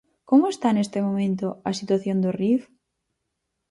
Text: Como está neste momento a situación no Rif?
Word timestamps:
Como 0.29 0.45
está 0.53 0.69
neste 0.73 0.99
momento 1.07 1.45
a 1.69 1.71
situación 1.79 2.17
no 2.19 2.31
Rif? 2.39 2.61